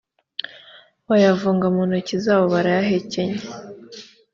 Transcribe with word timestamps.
bayavunga 1.07 1.65
mu 1.75 1.81
ntoki 1.87 2.15
zabo 2.23 2.45
barayahekenya 2.53 3.41